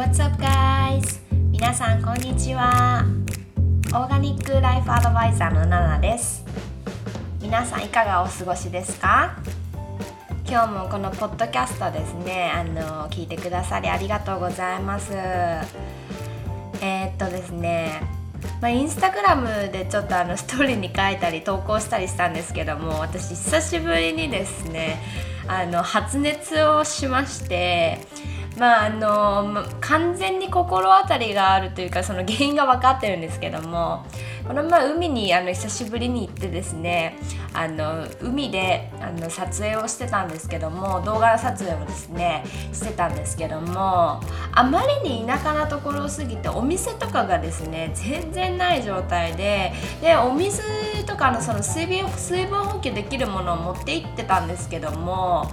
[0.00, 1.20] What's up guys?
[1.50, 3.04] 皆さんこんにちは。
[3.88, 6.42] オーガニックライフアドバイザーのナナです。
[7.42, 9.36] 皆さんいかがお過ごしですか？
[10.48, 15.12] 今日もこのポッドキャストですねあの聞いてくださりありがとうございます。
[15.12, 18.00] えー、っとですね
[18.62, 24.98] まあ、インスタグラムでちょっとあのストーリーに書いたり投稿したりしたんですけども私久しぶりにですね
[25.46, 27.98] あの発熱をしまして
[28.60, 34.04] まああの完全に心当たりがあるというかその原因が分かってるんですけども
[34.46, 37.16] この前海にあの久しぶりに行ってですね
[37.54, 44.20] あの海であの撮影をしてたんですけども動画撮影をですねしてたんですけども
[44.52, 50.60] あまりに田舎なところすぎてお店とかがですね全然ない状態ででお水
[51.06, 55.50] とかのその水分水分補給できるものを持って行ってたんですけども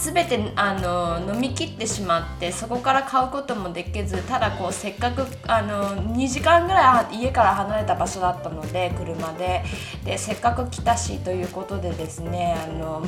[0.00, 9.62] 全てあの飲み切ってしまってそこから買うこともできずただこうせっかくあの2時間ぐらい家から離れた場所だったので車で
[10.04, 13.04] でせっかく来たしということでですねあの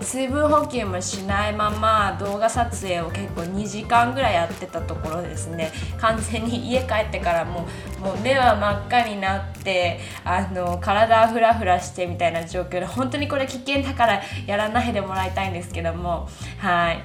[0.00, 5.70] 水分補給もしないまま動画撮影を結構2時間ぐらいやってたところですね。
[5.98, 7.66] 完全に家帰ってからも
[7.98, 16.23] うもう目は真っ赤になってあの体フラフラしてみたいな状況で本当にこれ危険だからやらないでもらいたいんですけども
[16.58, 17.02] はい。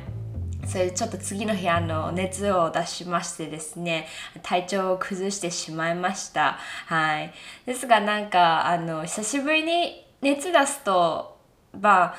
[0.67, 4.08] それでちょっと次の日あの熱を出しましてですね
[4.44, 6.59] 体調を崩してしまいました。
[6.86, 7.34] はい。
[7.66, 11.38] ですがなんかあの久しぶりに熱出すと
[11.80, 12.16] まあ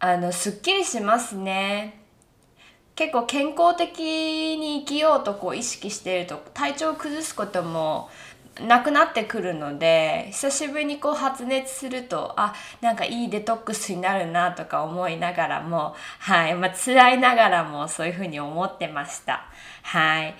[0.00, 2.02] あのすっきりしますね。
[2.94, 8.10] 結構健康的に生きようとこう意識してると体調を崩すことも
[8.60, 19.46] なくなってくるので久しぶりにこう発熱するとあなんかいいデトックスになるなとか思いながらもはいまあ辛いながらもそういうふうに思ってました。
[19.82, 20.34] はい。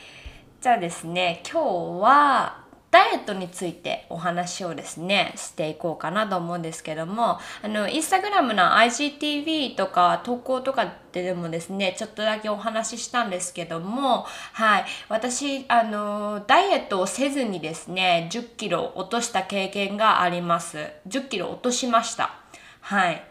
[0.60, 2.61] じゃあですね今日は
[2.92, 14.84] ダイエットについてお話をですねしていこうかなと思うんですけどもあのインスタグラムの IGTV とか投稿とかででもですねちょっとだけお話ししたんですけどもはい。
[15.08, 20.76] 私あのダイエットをせずにですね1 0キロ落とした経験があります。
[21.08, 22.34] 1 0キロ落としました。
[22.82, 23.24] はい。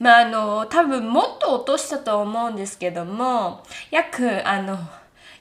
[0.00, 4.76] まああの多分もっと落としたと思うんですけども約あの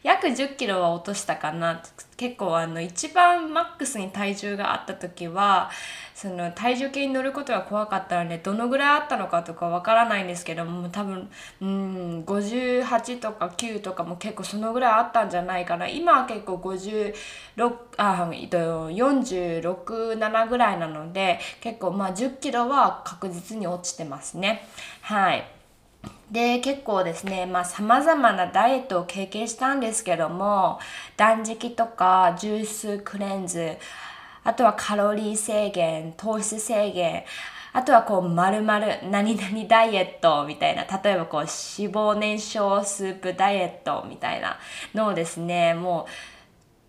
[0.03, 1.81] 約1 0キロは落としたかな。
[2.17, 5.71] 結構あの一番マックスに体重があった時は
[6.13, 15.87] その体重計に乗ることが怖かったのでどのぐらいあったのかとかわからないんですけども多分うん58とか9とかも結構そのぐらいあったんじゃないかな。
[15.87, 17.13] 今は結構56
[17.97, 24.67] あ467ぐらいなので結構まあ1 0キロは確実に落ちてますね。
[25.01, 25.52] はい。
[26.33, 30.79] で結構ですねまあさまざまなダイエットを経験したんですけども
[31.15, 33.77] 断食とかジュースクレンズ
[34.43, 37.23] あとはカロリー制限糖質制限
[37.71, 41.47] あとはこうまるまる何々ダイエットみたいな例えばこう脂
[41.93, 44.57] 肪燃焼スープダイエットみたいな
[44.95, 46.32] のをですねもう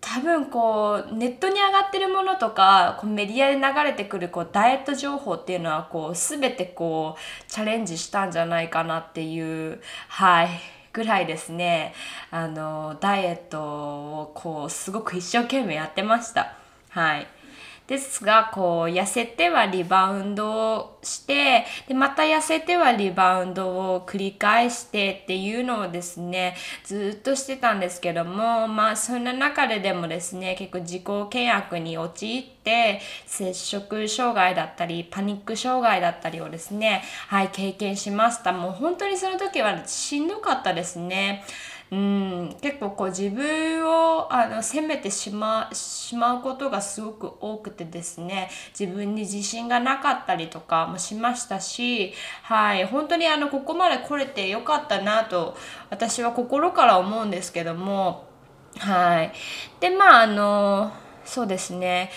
[0.07, 10.49] 多分こうネットに上がってるものとかこうメディアで流れてくるこうダイエット情報っていうのはこう全てこうチャレンジしたんじゃないかなっていうはい
[10.93, 11.93] ぐらいですね。
[12.29, 16.55] あのダイエットをこうすごく一生懸命やってました。
[16.89, 17.27] はい。
[17.87, 41.43] ですがこう痩せてはリバウンドをしてでまた痩せてはリバウンドを繰り返してっていうのをですねずっとしてたんですけどもまあそんな中ででもですね結構自己契約に陥って摂食障害だったりパニック障害だったりをですねはい経験しましたもう本当にその時はしんどかったですね。
[41.91, 55.55] うん結構こう自分をあの責めてしましまうことがすごく多くてですね自分に自信がなかったりとかもしましたしはい本当にあのここまで来れてよかったなと
[55.91, 58.25] 私は心から思うんですけども
[58.77, 59.31] はい。
[59.79, 60.91] でまああの
[61.23, 62.11] そうですね。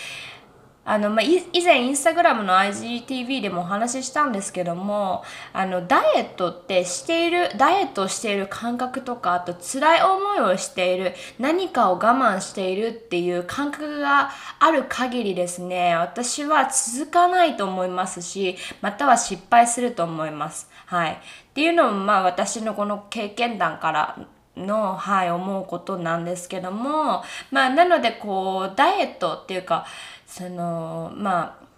[0.88, 20.70] あの、まあ、以前インスタグラムの IGTV でもお話ししたんですけどもあのダイエットってしているダイエットをしている感覚とかあと辛い思いをしている何かを我慢しているっていう感覚がある限りですね私は続かないと思いますしまたは失敗すると思います。
[20.86, 21.16] はい、っ
[21.52, 24.26] ていうのもまあ私のこの経験談から
[24.56, 29.86] の、はい、思うことなんですけどもまあなのでこうダイエットっていうか
[30.28, 31.68] そのまあ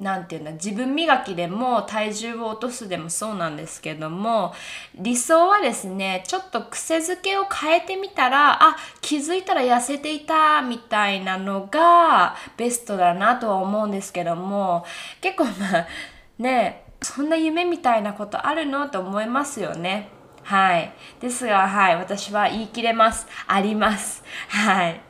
[0.00, 4.54] なんていうんだ自分磨きでも体重を落とすでもそうなんですけども
[4.94, 14.84] 理想はですねちょっと癖づけを変えてみたらあ気づいたら痩せていたみたいなのがベストだなとは思うんですけども
[15.20, 15.86] 結構まあ
[16.38, 20.10] ねそんな夢みたいなことあるのと思いますよね。
[20.42, 20.92] はい。
[21.20, 21.96] ですが、はい。
[21.96, 23.26] 私は言い切れます。
[23.46, 24.24] あります。
[24.48, 25.07] はい。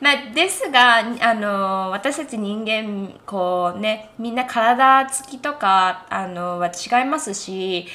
[0.00, 7.86] まあ、ですが、あの、私たち人間、こうね、みんな体つきとか、あの、は違いますし、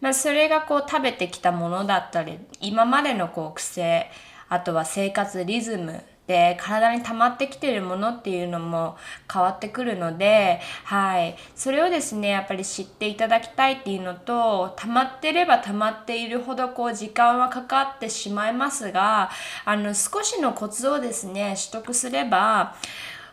[0.00, 4.08] まあ、それがこう食べてきたものだったり、今までのこう癖、
[4.48, 8.96] あとは生活リズムで体に溜まってきてるものっていうのも
[9.32, 19.30] 変わってくるので、はい、それをですねやっぱり知っていただきたいっていうのと溜まってれば溜まっているほどこう時間はかかってしまいますが
[19.64, 22.76] あの少しのコツをですね取得すれば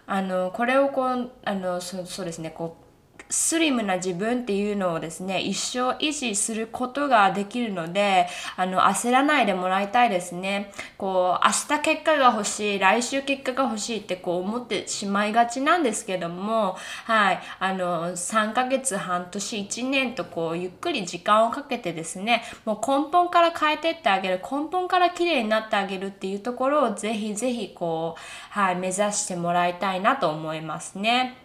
[0.07, 2.88] あのこれをこうあのそうですねこう
[3.31, 10.71] スリムな自分っていうのをですね、一生維持することができるので、あの、焦らないでもらいたいですね。
[10.97, 31.37] こう、明日結果が欲しい、来週結果が欲しいってこう思ってしまいがちなんですけども、はい、あの、3ヶ月、半年、1年とこう、ゆっくり時間をかけてですね、もう根本から変えてってあげる、根本から綺麗になってあげるっていうところをぜひぜひこう、はい、目指してもらいたいなと思いますね。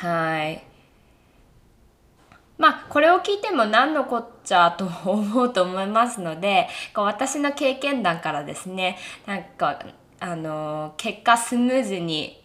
[0.00, 0.75] はい。
[2.58, 9.78] まあ、これを聞いても何のこっちゃと思うと思いますので、こう私の経験談からですね、なんか、
[10.20, 12.42] あの、結果スムーズに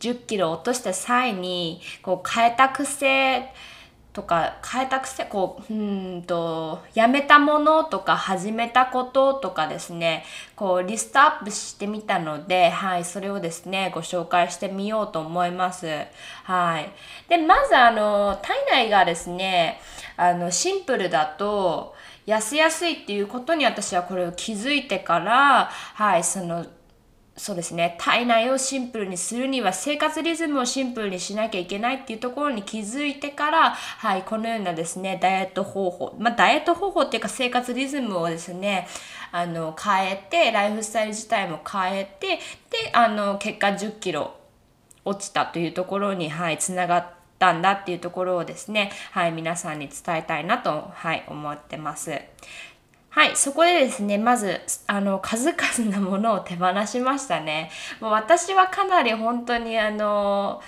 [0.00, 3.52] 10キロ落とした際に、こう変えた癖
[4.12, 5.76] とか変えた癖こうう
[6.18, 10.24] んとやめたものとか始めたこととかですね
[10.54, 15.86] こうリストアップしてみたのではいそれをですねご紹介してみようと思います。
[16.44, 16.90] はい。
[17.28, 19.80] でまずあの体内がですね
[20.16, 21.94] あのシンプルだと
[22.26, 26.66] 痩せやすいっていうことに私はこれを気づいてからはいその
[27.36, 38.86] そうですね体内をシンプルにするには生活リズムをシンプルにしなきゃいけないっていうところに気づいてからはいこのようなですねダイエット方法まあダイエット方法っていうか生活リズムをですね
[39.32, 44.34] あの変えてライフスタイル自体も変えてであの結果1 0キロ
[45.06, 47.06] 落ちたというところにはいつながっ
[47.38, 52.12] たんだっていうところをですねはい皆さんに伝えたいなとはい思ってます。
[53.14, 57.70] はい、そこでですね、まず、あの、数々のものを手放しましたね。
[58.00, 60.62] もう私はかなり本当にあの、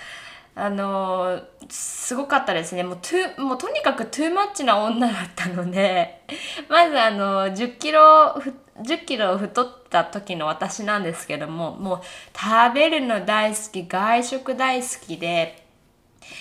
[0.53, 2.83] あの、すごかったですね。
[2.83, 6.21] もう、トもうとにかくトゥーマッチな女だったので、
[6.69, 8.39] まずあの、10キロ、
[8.77, 12.01] 10キロ太った時の私なんですけども、もう
[12.37, 15.65] 食べるの大好き、外食大好きで、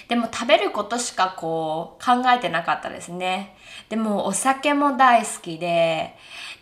[0.09, 3.54] でも食べることしかこう考えてなかったですね。
[3.95, 6.17] でもお酒も大好きで、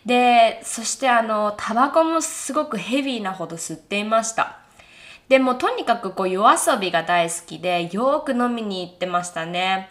[0.05, 4.59] で、そしてあの、タバコもすごくヘビーなほど吸っていました。
[5.29, 9.89] でもとにかくこう夜遊びが大好きで、よく飲みに行ってましたね。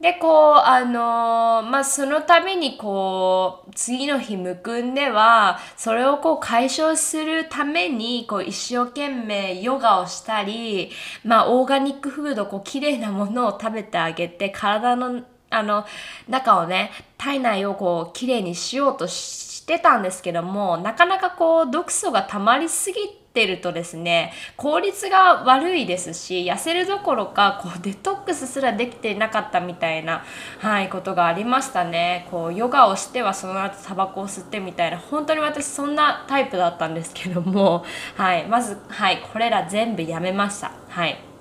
[0.00, 10.90] で、こう、あのー、まあ、そのためにこう、次の日むくんでは、それをこう解消するために、こう一生懸命ヨガをしたり、
[11.22, 15.22] まあ、オーガニックフード、こう綺麗なものを食べてあげて、体の
[15.54, 15.86] あの、
[16.28, 30.24] 中をね、体内をこう、綺麗にしようとしてたんですけども、なかなかこう、毒素が溜まりすぎてるとですね、効率が悪いですし、痩せるどころか、こう、デトックスすらできてなかったみたいな、
[30.60, 32.28] はい、ことがありましたね。
[32.30, 37.84] こう、ヨガをしてはその後タバコを吸ってみたいな、本当に私そんなタイプだったんですけども、
[38.16, 40.72] はい、まず、はい、これら全部やめました。
[40.88, 41.33] はい。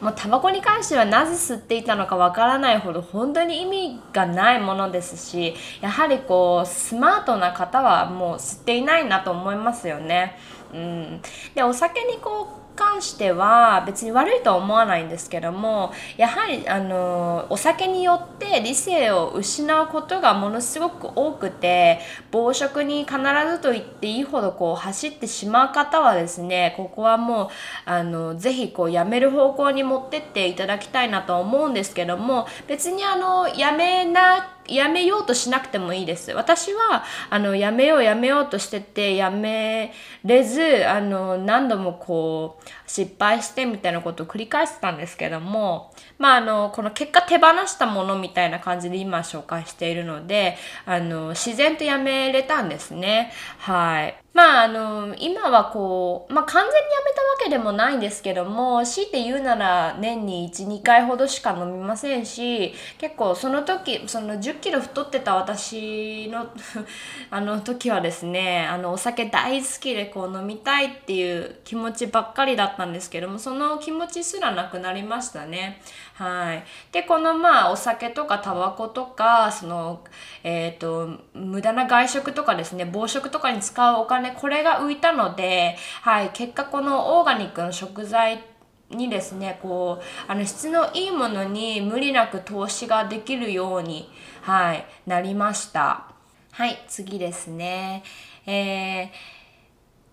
[0.00, 10.38] もうタバコに関してはなぜ吸っていたのかわからないほど本当に意味がないものですしやはりこうスマートな方はもう吸っていないなと思いますよね。
[10.72, 11.20] うん、
[11.54, 22.00] でお酒にこう関しては別に悪いとは思わないんですけどもやはりあのお酒によって理性を失うことがものすごく多くて
[22.30, 23.18] 暴食に必
[23.50, 27.48] ずと言っていいほどこう走ってしまう方はですねここはもう
[27.84, 36.32] あのぜひこうやめる方向に持ってっていただきたいなと思うんですけども別にあのやめなくやめようとしなくてもいいです。
[36.32, 39.92] 私は、あの、やめようやめようとしてて、やめ
[40.24, 53.32] れず、あの、何度もこう、失敗してみたいなことを繰り返してたんですけども、まあ、あの、この結果手放したものみたいな感じで今紹介しているので、あの、自然とやめれたんですね。
[53.58, 54.22] はい。
[54.34, 66.46] まああの今はこう、まあ、完全にやめたわけでもないんですけども強いて言うなら年に12回ほどしか飲みませんし結構その時その1 0キロ太ってた私の
[67.30, 75.82] あの時はですねあのお酒大好きでこう飲みたいっていう気持ちばっかりだったんですけどもその気持ちすらなくなりましたね。
[76.14, 80.04] はい、でこのまあお酒とかタバコとかその、
[80.44, 88.44] えーと、無駄な外食とかですね暴食とかに使うお金これが浮いたので、はい、結果このオーガニックの食材
[88.90, 94.10] にですねこうあの質のいいものに無理なく投資ができるように、
[94.42, 96.08] はい、なりました。
[96.50, 96.84] はい。
[96.86, 98.02] 次ですね。
[98.46, 99.41] えー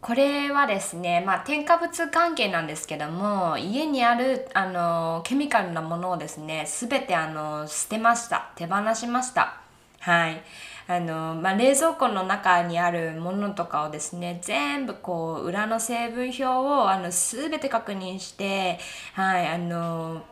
[0.01, 8.51] これはですね、まあ、添加物関係なんですけども家にあるあのケミカルなものをですね全てあの捨てました。
[8.55, 9.61] 手放しました。
[9.99, 10.41] はい。
[10.87, 18.79] あの、まあ、冷蔵庫の中にあるものとかをですね全部こう裏の成分表をあの全て確認して
[19.13, 20.23] はいあの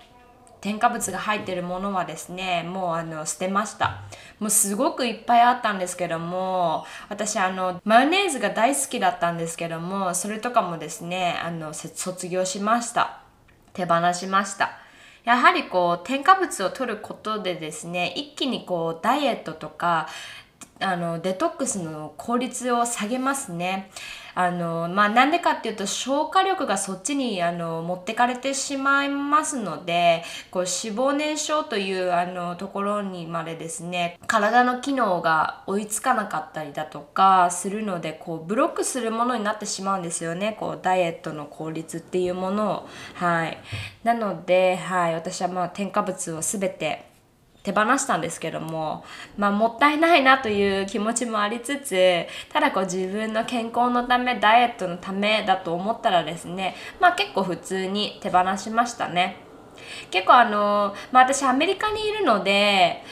[0.62, 4.02] 添加物が入ってるものはですねもうあの捨てました。
[4.40, 13.22] もうすごくいっぱいあったんですけども私あのマヨネーズが大好きだったんですけどもそれとかもですねあの卒業しました。
[13.74, 14.72] 手放しました。
[15.24, 20.08] やはりこう添加物を取ることでですね一気にこうダイエットとか
[20.80, 23.92] あのデトックスの効率を下げますね。
[24.40, 40.56] あのまあなんでかっていうと消化力がそっちにあの持ってかれてしまいますのでこう脂肪燃焼というあのところにまでですね体の機能が追いつかなかったりだとかするのでこうブロックするものになってしまうんですよね。
[40.60, 42.90] こうダイエットの効率っていうものを。
[43.16, 43.58] はい。
[44.04, 45.16] なのではい。
[45.16, 47.17] 私はまあ添加物を全て
[47.68, 49.04] 手放したんですけども、
[49.38, 59.38] まあ、もったいないなという気持ちもありつつただこう自分の健康のためダイエットのためだと思ったらですねまあ結構普通に手放しましたね。
[60.10, 63.04] 結構あの、まあ、私アメリカにいるので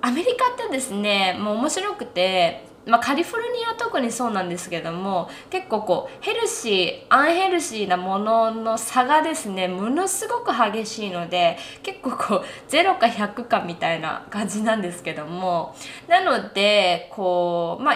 [0.00, 15.74] アメリカってですねもう面白くてまあ、カリフォルニアは特にそうなんですけども結構こうヘルシーアンヘルシーなものの差がですねものすごく激しいので結構こう0か100かみたいな感じなんですけども
[16.08, 17.94] なのでこうまあ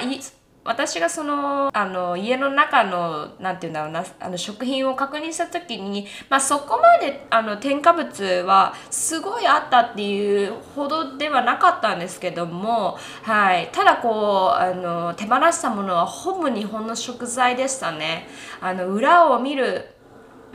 [0.64, 18.26] 私がそのあの家の中の何て言うんだろうなあの食品を確認した時に、まあ、そこまであの添加物はすごいあったっていうほどではなかったんですけども、はい、ただこうあの手放したものはほぼ日本の食材でしたね。
[18.60, 19.88] あの裏を見る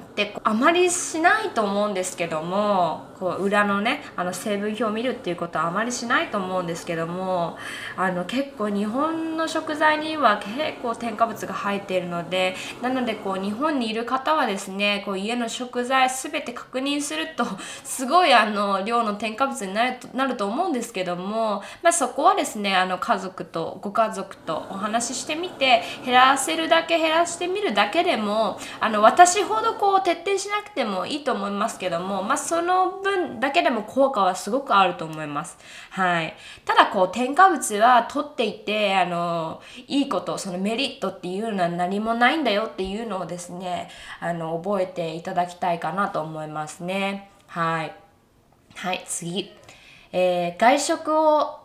[0.01, 7.57] ってあまりしないと思うんですけどもこう裏のねあの成分表を見るっていうことはあまりしないと思うんですけども
[7.97, 17.45] あの結構日本の食材には結構添加物が入っているのでなのでこう日本にいる方はですねこう家の食材全て確認すると
[17.83, 35.57] すごいあの量の添加物になるとなると思うんですけども、まあ、そこはですねあの家族とご家族とお話ししてみて減らせるだけ減らしてみるだけでもあの私ほどこう徹底しなくてもいいと思いますけども、まあ、その分分だけでも効果はすごくあると思います。
[35.91, 36.33] はい。
[36.65, 43.89] ただこう添加物は取っていて、あの、いいこと、そのメリットっていうのは何もないんだよっていうのをですね、
[44.19, 47.29] あの、覚えていただきたいかなと思いますね。
[47.47, 47.93] はい。
[48.75, 49.51] はい、次。
[50.11, 51.59] えー、外食を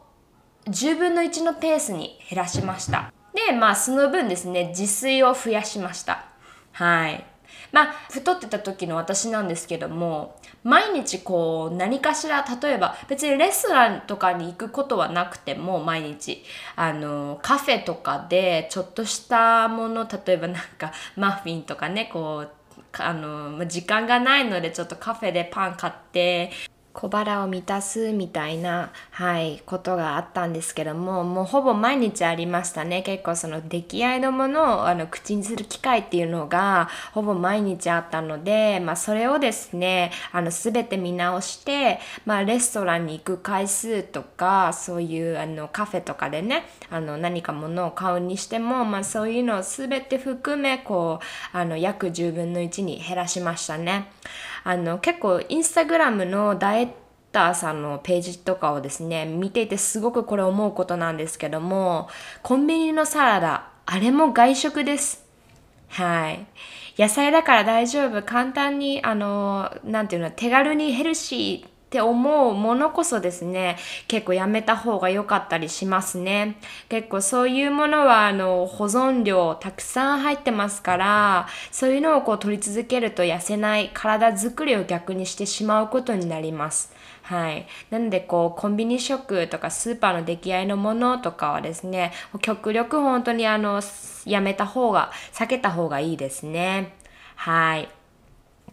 [0.66, 3.12] 10分の1のペースに減らしました。
[3.34, 6.26] で、まあその分ですね、自炊を増やしました。
[6.72, 7.24] はい。
[7.73, 16.42] まあ太ってた時の私なんですけども毎日こう何かしら例えば別にレストランとかに行くことはなくても毎日
[16.76, 22.50] あのカフェとかでちょっとしたもの例えばなんかマフィンとかねこう
[22.96, 26.50] あの時間がないのでちょっとカフェでパン買って
[26.94, 33.02] 小腹を満たすみたいな、はい、ことがあったんですけども、もうほぼ毎日ありましたね。
[33.02, 54.12] 結構その出来合いのものをあの口にする機会っていうのがほぼ毎日あったので、まあそれをですね、あの全て見直して、まあレストランに行く回数とか、そういうあのカフェとかでね、あの何か物を買うにしても、まあそういうのを全て含め、こう、あの約10分の1に減らしましたね。
[54.64, 56.88] あの結構インスタグラムのダイエッ
[57.33, 62.09] ターさんのページとかをですね見ていてすごくこれ思うことなんですけども
[62.42, 65.25] コンビニのサラダあれも外食です。
[65.88, 66.47] はい。
[66.97, 68.23] 野菜だから大丈夫。
[68.23, 73.76] 簡単にあの何ていうの手軽にヘルシーって思うものこそですね、
[74.08, 76.56] 結構やめた方が良かったりしますね。
[76.88, 86.92] 結構そういうものはあの保存量たくさん入ってますから、そういうのをこう取り続けると痩せない体作りを逆にしてしまうことになります。
[87.22, 87.68] はい。
[87.90, 93.80] なので、こう、コンビニ食とかスーパーの出来合いのものとかはですね、極力本当にあの、
[94.26, 96.92] やめた方が、避けた方がいいですね。
[97.36, 97.88] はい。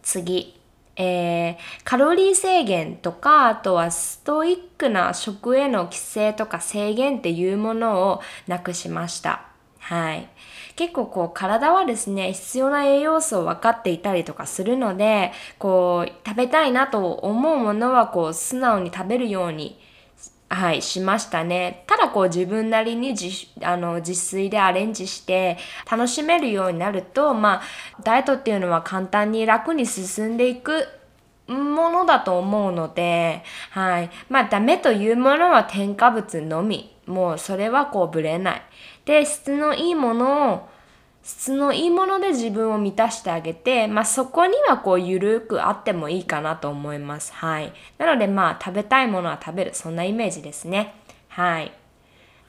[0.01, 0.60] 次。
[1.01, 9.45] えー、カロリー制限とか、あとはストイックな食への規制とか制限っていうものをなくしました。
[9.79, 10.29] はい。
[10.75, 19.79] 結構こう体はですね、必要な栄養素を分かっていたりとかするので、こう食べたいなと思うものはこう素直に食べるように
[20.53, 21.85] はい、しましたね。
[21.87, 23.29] ただこう自分なりに自
[23.61, 25.57] あの自炊でアレンジして
[25.89, 30.85] 楽しめるようになると、まあ、ダイエットっていうのは簡単に楽に進んでいく
[31.47, 34.09] ものだと思うので、はい。
[34.27, 36.93] まあ、ダメというものは添加物のみ。
[37.05, 38.61] もうそれはこうぶれない。
[39.05, 40.69] で、質のいいものを
[41.23, 47.33] 質のいいもので自分を満たしてあげて、まあ、そこにはこうゆるくあってもいいかなと思います。
[47.33, 47.73] はい。
[47.97, 49.71] なのでまあ食べたいものは食べる。
[49.73, 50.95] そんなイメージですね。
[51.27, 51.71] はい。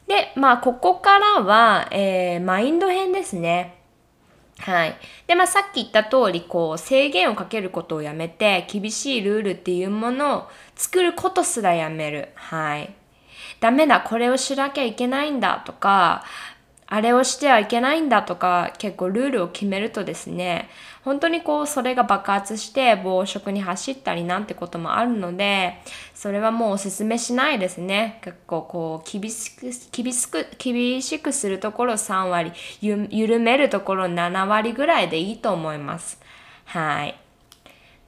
[0.07, 3.76] で、まあここからは、えー、マインド編ですね。
[4.59, 4.97] はい。
[5.26, 12.31] で、まあさっき言った通り、こう制限をかけることをやめて、厳しいルールっていうものを作ることすらやめる。
[12.35, 12.95] はい。
[13.61, 16.25] ダメだ、これをしなきゃいけないんだとか、
[16.93, 20.69] あれをしてはいけないんだとか結構ルールを決めるとですね
[21.07, 25.79] 本当にこうそれが爆発して暴食に走ったりなんてこともあるので
[26.15, 36.21] それはもうおすすめしないですね結構こう厳しく厳しく厳しくするところ3割ゆ緩めるところ7割ぐらいでいいと思います
[36.67, 37.17] はい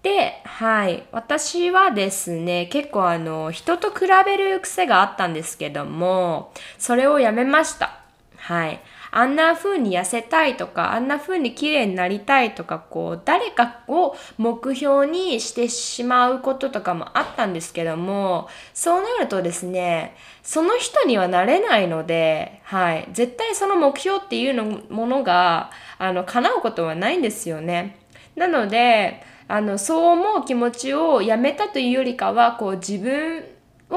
[0.03, 1.07] で、はい。
[1.13, 8.04] 私はですね、結構あの、人と比べる癖があったんですけども、それをやめました。
[8.45, 8.81] はい。
[9.11, 23.09] あんな風に痩せたいとか、あんな風に綺麗になりたいとか、こう、誰かを目標にしてしまうこととかもあったんですけども、そうなるとですね、その人にはなれないので、はい。
[23.15, 27.97] 絶対その目標っていうのものが、あの、叶うことはないんですよね。
[28.37, 33.54] なので、あの、そう思う気持ちをやめたというよりかは、こう、自分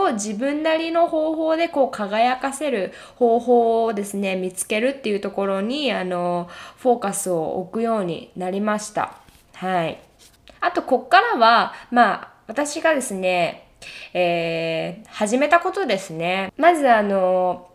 [0.07, 9.17] を自分なりの方法でこう輝かせる方法をですね見つけるっていうところにあのフォーカスを置くようになりました。
[9.53, 9.99] はい。
[10.59, 13.67] あとこっからはまあ私がですね
[14.13, 16.51] えー、始めたことですね。
[16.57, 17.69] まずあの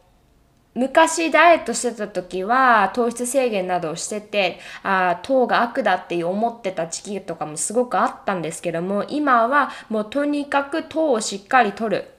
[0.74, 12.11] 昔ダイエットしてた時は糖質制限などをしててあ糖が悪だって思ってた時期とかもすごくあったんですけども今はもうとにかく糖をしっかり取る。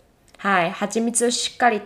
[0.43, 0.71] はい。
[0.71, 1.81] 蜂蜜をしっかり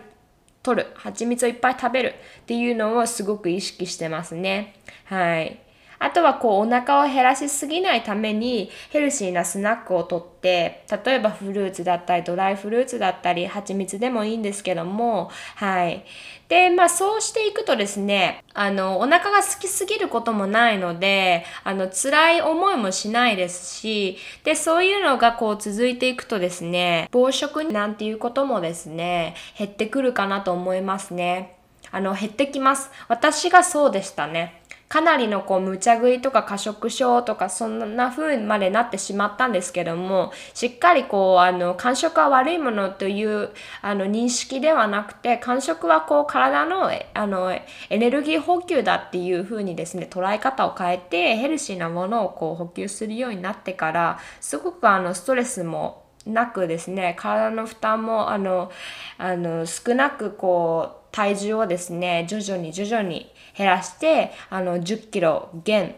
[0.64, 0.88] 取る。
[0.96, 4.74] 蜂蜜をいっぱい食べるっていうのをすごく意識してますね。
[5.04, 5.60] はい。
[5.98, 16.04] あとはこうお腹を減らしすぎないためにヘルシーなスナックをとって例えばフルーツだったりドライフルーツだったり蜂蜜でもいいんですけどもはい。
[16.48, 31.58] でまあそうしていくとですねあのお腹が空きすぎることもないのであの辛い思いもしないですしでそういうのがこう続いていくとですね暴食なんていうこともですね減ってくるかなと思いますね。
[31.90, 32.90] あの減ってきます。
[33.08, 34.57] 私がそうでしたね。
[34.88, 43.50] かなりのこう無茶食いとか過食症とかそんな風までなってしまったんですけどもしっかりこうあの間食は悪いものという
[43.82, 58.70] あの認識ではなくて間食はこう体のあのエネルギー補給だっていう風にですね捉え方を変えてヘルシーなものをこう補給するようになってからすごくあのストレスもなくですね体の負担もあの
[59.16, 65.94] あの少なくこう体重をですね徐々に徐々に減らしてあの10キロ減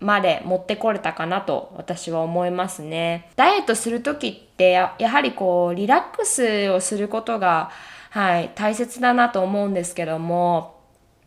[0.00, 3.30] まで持ってこれたかなと私は思いますね。
[3.36, 7.70] ダイエットする時ってやはりこうリラックスをすることが
[8.10, 10.80] はい大切だなと思うんですけども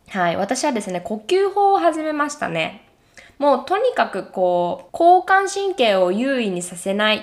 [0.09, 2.83] はい私はですね呼吸法を始めましたね。
[3.39, 7.21] もうとにかくこう交感神経を優位にさせない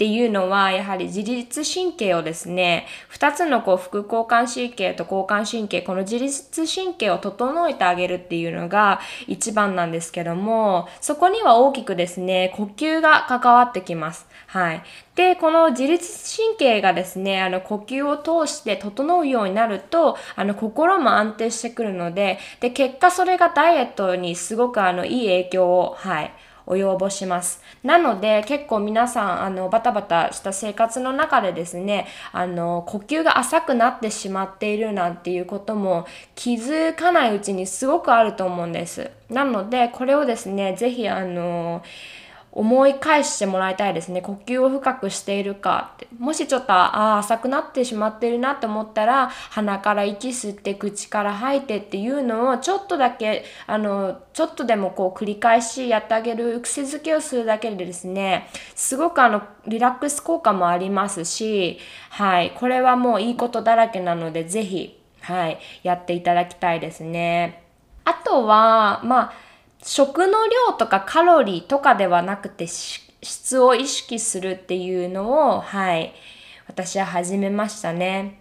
[0.00, 14.26] っていうのは、やはり自律神経をですね、2つのこう副交感神経と交感神経、この自律神経を整えてあげるっていうのが一番なんですけども、そこには大きくですね、呼吸が関わってきます。
[14.46, 14.82] はい。
[15.16, 16.02] で、この自律
[16.34, 26.32] 神経がですね、あの呼吸を通して整うようになると、あの心も安定してくるので、で、結果それがダイエットにすごくあのいい影響を、はい、
[26.66, 27.62] 及ぼします。
[27.82, 39.10] なので結構皆さんあのバタバタした生活の中でですねあの呼吸が浅くなってしまっているなんていうことも気づかないうちにすごくあると思うんです。
[39.28, 41.82] なのでこれをですね是非あの
[42.52, 44.22] 思い返してもらいたいですね。
[44.22, 46.08] 呼吸を深くしているかって。
[46.18, 61.78] もしちょっと、ああ、浅くなってしまってるなと思ったら、鼻から息吸って口から吐いてっていうのをちょっとだけ、あの、ちょっとでもこう繰り返しやってあげる、癖づけをするだけでですね、すごくあの、リラックス効果もありますし、
[62.10, 67.62] はい、これはもういいことだらけなので、ぜひ、はい、やっていただきたいですね。
[68.04, 69.32] あとは、まあ、
[69.82, 76.12] 食の量とかカロリーとかではなくて質を意識するっていうのを、はい、
[76.66, 78.40] 私は始めましたね。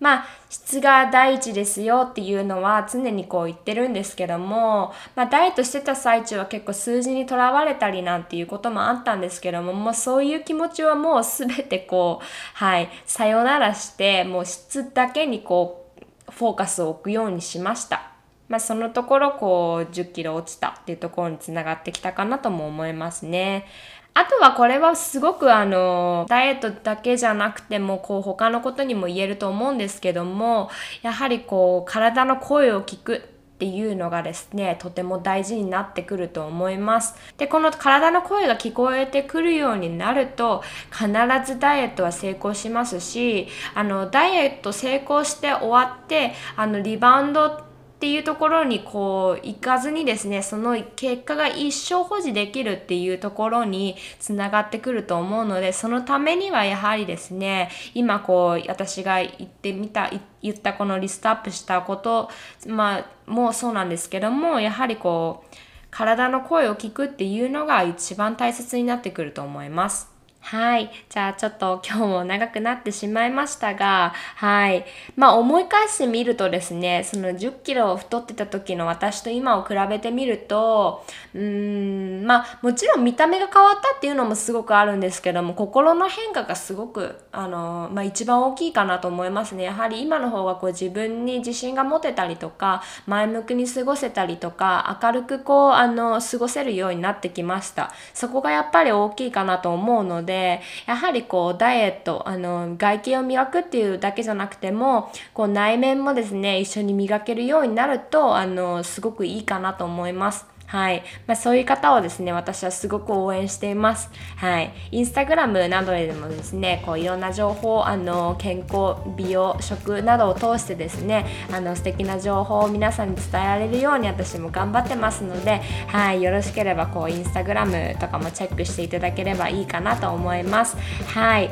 [0.00, 12.24] まあ、質が第一ですよっていうのは常にこう言ってるんですけども、まあ、ダイエットしてた最中は結構数字にとらわれたりなんていうこともあったんですけども、もうそういう気持ちはもう全てこう、
[12.54, 15.90] はい、さよならして、もう質だけにこ
[16.28, 18.17] う、フォーカスを置くようにしました。
[18.48, 23.66] まあ、そのところこう10キロ落ちたっていうところにつながってきたかなとも思いますね。
[24.14, 30.70] あとはこれはすごくあのダイエットだけじゃなくてもこう他のことにも言えると思うんですけども
[31.02, 33.16] やはりこう体の声を聞く
[33.58, 41.08] っていうのがですねとても大事になってくると思いますでこの体の声が聞こえてくるようになると必
[41.44, 47.67] ずダイエットは成功しますしあのダイエット成功して終わってあのリバウンド
[47.98, 62.30] っていうところにこう行かずにですねその結果が一生保持できるっていうところにつながってくると思うのでそのためにはやはりですね今こう私が言ってみた言ったこのリストアップしたこと
[62.68, 65.56] まあもうそうなんですけどもやはりこう
[65.90, 70.17] 体の声を聞くっていうのが一番大切になってくると思います。
[70.40, 70.90] はい。
[71.10, 74.86] じゃあちょっと今日も長くなってしまいましたが、はい。
[75.14, 89.64] まあ思い返してみるとですね、その10キロ太ってた時の私と今を比べてみると、うーん、まあもちろん見た目が変わったっていうのもすごくあるんですけども、心の変化がすごく、あの、まあ一番大きいかなと思いますね。
[89.64, 97.92] やはり今の方がこう自分に自信が持てたりとか、前向きに過ごせたりとか、明るくこう、あの、過ごせるようになってきました。
[98.14, 110.57] そこがやっぱり大きいかなと思うので、でやはりこうダイエットあの外見を磨くっていうだけじゃなくてもこう内面もですね一緒に磨けるようになるとあのすごくいいかなと思います。
[110.68, 111.02] はい。
[111.26, 114.10] まあ、そういう方をですね、私はすごく応援しています。
[114.36, 114.70] はい。
[114.90, 126.22] インスタグラムなどでもですね、こういろんな情報、あの、健康、美容、食などを通してですね、あの、素敵な情報を皆さんに伝えられるように私も頑張ってますので、はい。
[126.22, 130.76] よろしければ、こう、インスタグラムとかもチェックしていただければいいかなと思います。
[131.14, 131.50] はい。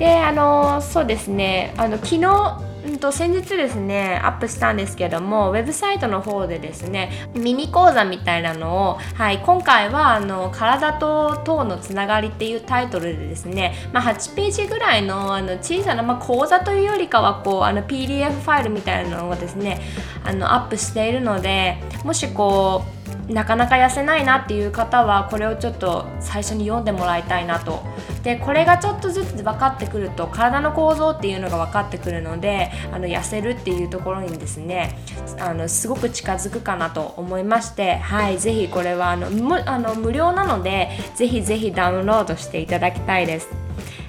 [0.00, 19.80] で、あの、そうですね、あの、昨日、うんと先日ですねアップしたんですけどもウェブサイトの方でですねミニ講座みたいなのを、はい、今回はあの体と糖のつながりっていうタイトルでですね、まあ、8ページぐらいのあの小さな、まあ、講座というよりかはこうあの PDF ファイルみたいなのをですね
[20.24, 27.82] あのアップしているのでもしこうなかなか痩せないなっていう方はこれをちょっと最初に読んでもらいたいなと。
[28.22, 34.98] でこれがちょっとずつ分かってくると体の構造っていうのが分かってくるのであの痩せるっていうところにですね
[35.38, 39.28] あのすごく近づくかなと思いましてはい是非これはあの
[39.66, 43.48] あの無料なので是非是非ダウンロードしていただきたいです。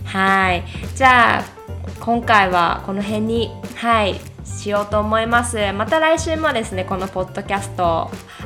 [0.05, 0.63] はい。
[0.95, 1.43] じゃあ
[2.01, 4.30] 今回はこの辺にはい。
[4.51, 5.57] しようと思います。
[5.73, 7.87] また来週もですねこのポッドキャストを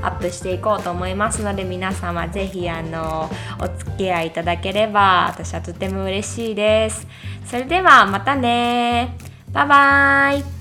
[0.02, 7.08] アップしていこうと思いますので皆様是非あのお付き合いいただければ私はとても嬉しいです。
[7.46, 9.18] それではまたね。
[9.52, 10.55] バイバーイ。